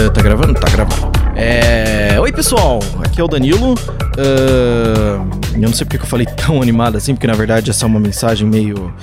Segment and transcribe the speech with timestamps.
[0.00, 0.54] Eh, tá gravando?
[0.54, 1.12] Tá gravando.
[1.36, 2.18] É...
[2.18, 2.78] Oi, pessoal.
[3.04, 3.74] Aqui é o Danilo.
[3.74, 5.40] Uh...
[5.54, 8.00] Eu não sei porque eu falei tão animado assim, porque na verdade essa é uma
[8.00, 8.94] mensagem meio,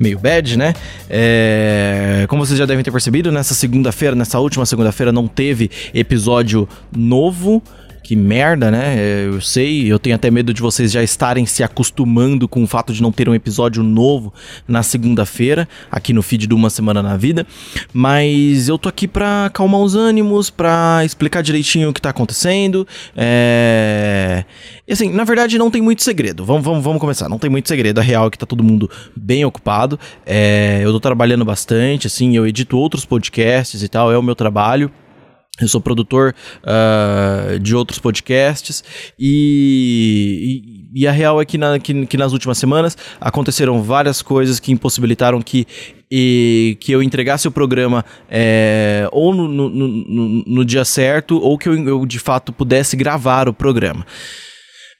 [0.00, 0.72] meio bad, né?
[1.10, 2.24] É...
[2.28, 6.66] Como vocês já devem ter percebido, nessa segunda-feira, nessa última segunda-feira, não teve episódio
[6.96, 7.62] novo
[8.06, 8.94] que merda, né?
[8.96, 12.66] É, eu sei, eu tenho até medo de vocês já estarem se acostumando com o
[12.66, 14.32] fato de não ter um episódio novo
[14.68, 17.44] na segunda-feira, aqui no feed de Uma Semana na Vida.
[17.92, 22.86] Mas eu tô aqui pra acalmar os ânimos, pra explicar direitinho o que tá acontecendo.
[23.16, 24.44] É.
[24.86, 26.44] E assim, na verdade não tem muito segredo.
[26.44, 27.28] Vamos, vamos, vamos começar.
[27.28, 27.98] Não tem muito segredo.
[27.98, 29.98] A real é que tá todo mundo bem ocupado.
[30.24, 30.80] É...
[30.80, 34.92] Eu tô trabalhando bastante, assim, eu edito outros podcasts e tal, é o meu trabalho.
[35.60, 38.84] Eu sou produtor uh, de outros podcasts
[39.18, 44.20] e, e, e, a real é que, na, que, que, nas últimas semanas aconteceram várias
[44.20, 45.66] coisas que impossibilitaram que,
[46.10, 51.56] e, que eu entregasse o programa é, ou no, no, no, no, dia certo ou
[51.56, 54.04] que eu, eu de fato pudesse gravar o programa.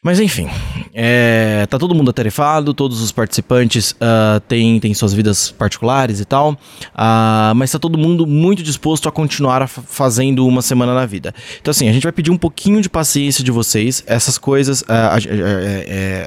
[0.06, 0.48] Mas enfim,
[0.94, 6.24] é, tá todo mundo atarefado, todos os participantes uh, têm, têm suas vidas particulares e
[6.24, 11.04] tal, uh, mas tá todo mundo muito disposto a continuar a fazendo uma semana na
[11.04, 11.34] vida.
[11.60, 15.18] Então assim, a gente vai pedir um pouquinho de paciência de vocês, essas coisas, uh,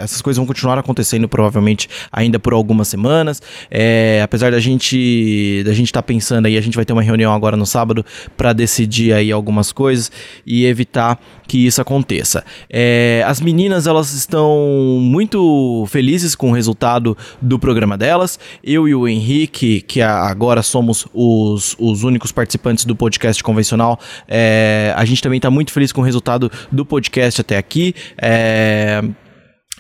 [0.03, 3.41] essas coisas vão continuar acontecendo provavelmente ainda por algumas semanas,
[4.21, 7.33] apesar da gente da gente estar tá pensando aí, a gente vai ter uma reunião
[7.33, 8.05] agora no sábado
[8.36, 10.11] para decidir aí algumas coisas
[10.45, 12.43] e evitar que isso aconteça.
[13.25, 14.57] As meninas elas estão
[15.01, 18.39] muito felizes com o resultado do programa delas.
[18.63, 24.93] Eu e o Henrique, que agora somos os, os únicos participantes do podcast convencional, é,
[24.95, 27.93] a gente também está muito feliz com o resultado do podcast até aqui.
[28.17, 29.01] É,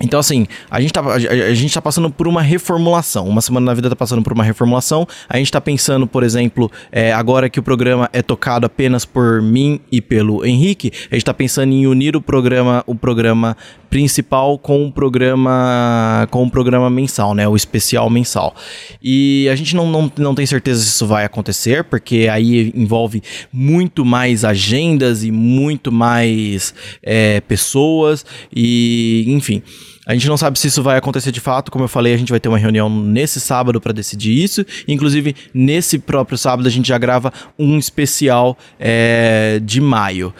[0.01, 3.27] então, assim, a gente, tá, a, a, gente tá passando por uma reformulação.
[3.27, 5.07] Uma semana na vida tá passando por uma reformulação.
[5.27, 9.41] A gente tá pensando, por exemplo, é, agora que o programa é tocado apenas por
[9.41, 13.57] mim e pelo Henrique, a gente tá pensando em unir o programa, o programa
[13.89, 17.47] principal com o programa com o programa mensal, né?
[17.47, 18.55] O especial mensal.
[19.01, 23.21] E a gente não, não, não tem certeza se isso vai acontecer, porque aí envolve
[23.51, 28.25] muito mais agendas e muito mais é, pessoas
[28.55, 29.61] e enfim.
[30.05, 31.71] A gente não sabe se isso vai acontecer de fato.
[31.71, 34.65] Como eu falei, a gente vai ter uma reunião nesse sábado para decidir isso.
[34.87, 40.33] Inclusive, nesse próprio sábado, a gente já grava um especial é, de maio.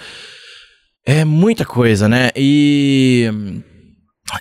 [1.06, 2.30] É muita coisa, né?
[2.36, 3.32] E.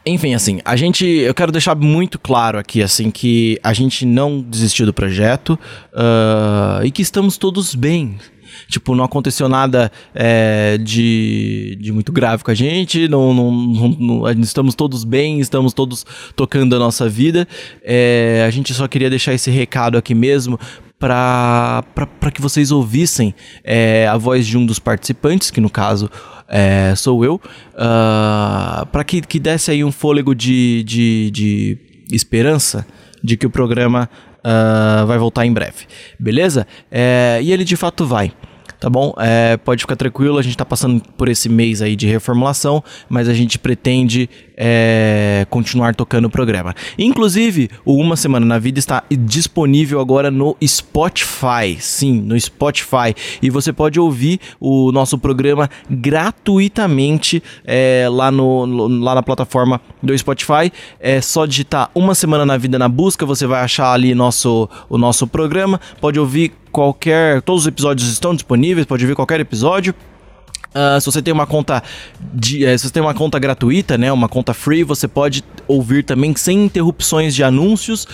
[0.04, 1.06] Enfim, assim, a gente.
[1.06, 5.58] Eu quero deixar muito claro aqui, assim, que a gente não desistiu do projeto
[5.92, 8.18] uh, e que estamos todos bem
[8.68, 13.50] Tipo, não aconteceu nada é, de, de muito grave com a gente, não, não,
[13.98, 16.04] não, estamos todos bem, estamos todos
[16.34, 17.46] tocando a nossa vida.
[17.82, 20.58] É, a gente só queria deixar esse recado aqui mesmo
[20.98, 21.84] para
[22.34, 26.10] que vocês ouvissem é, a voz de um dos participantes, que no caso
[26.48, 27.40] é, sou eu, uh,
[27.76, 31.78] ah, para que, que desse aí um fôlego de, de, de
[32.10, 32.86] esperança
[33.22, 34.08] de que o programa
[34.38, 35.86] uh, vai voltar em breve,
[36.18, 36.66] beleza?
[36.90, 38.32] É, e ele de fato vai
[38.80, 39.14] tá bom?
[39.18, 43.28] É, pode ficar tranquilo, a gente tá passando por esse mês aí de reformulação, mas
[43.28, 46.74] a gente pretende é, continuar tocando o programa.
[46.98, 51.76] Inclusive, o Uma Semana na Vida está disponível agora no Spotify.
[51.78, 53.14] Sim, no Spotify.
[53.40, 60.16] E você pode ouvir o nosso programa gratuitamente é, lá, no, lá na plataforma do
[60.16, 60.72] Spotify.
[60.98, 64.98] É só digitar Uma Semana na Vida na busca, você vai achar ali nosso, o
[64.98, 65.80] nosso programa.
[66.00, 67.42] Pode ouvir qualquer.
[67.42, 69.94] Todos os episódios estão disponíveis, pode ouvir qualquer episódio.
[70.68, 71.82] Uh, se você tem uma conta
[72.34, 76.04] de, uh, se você tem uma conta gratuita, né, uma conta free, você pode ouvir
[76.04, 78.04] também sem interrupções de anúncios.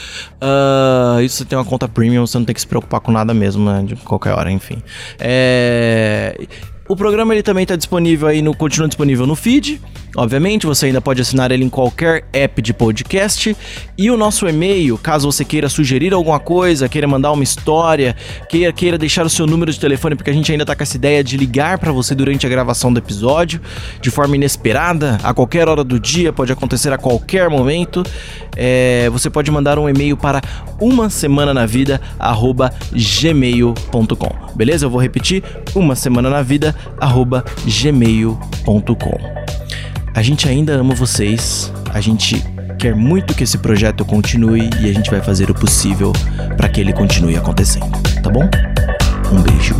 [0.41, 3.11] Uh, e se você tem uma conta premium, você não tem que se preocupar com
[3.11, 4.81] nada mesmo, né, de qualquer hora, enfim.
[5.19, 6.47] É...
[6.87, 9.81] O programa ele também está disponível aí no continua disponível no feed.
[10.17, 13.57] Obviamente, você ainda pode assinar ele em qualquer app de podcast.
[13.99, 18.15] E o nosso e-mail, caso você queira sugerir alguma coisa, queira mandar uma história,
[18.49, 20.97] queira, queira deixar o seu número de telefone, porque a gente ainda tá com essa
[20.97, 23.61] ideia de ligar para você durante a gravação do episódio,
[24.01, 28.05] de forma inesperada, a qualquer hora do dia, pode acontecer a qualquer momento.
[28.57, 30.41] É, você pode mandar um e-mail para
[30.81, 32.01] uma semana na vida
[32.93, 34.45] gmail.com.
[34.55, 34.87] Beleza?
[34.87, 35.43] Eu vou repetir:
[35.75, 36.74] uma semana na vida
[37.67, 39.19] gmail.com.
[40.15, 42.45] A gente ainda ama vocês, a gente
[42.79, 46.13] quer muito que esse projeto continue e a gente vai fazer o possível
[46.57, 47.91] para que ele continue acontecendo,
[48.23, 48.49] tá bom?
[49.33, 49.75] Um beijo.